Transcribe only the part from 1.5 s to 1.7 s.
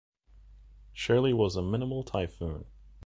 a